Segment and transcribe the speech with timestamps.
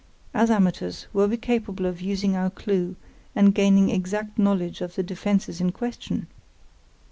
[0.33, 2.95] As amateurs, were we capable of using our clue
[3.35, 6.25] and gaining exact knowledge of the defences in question?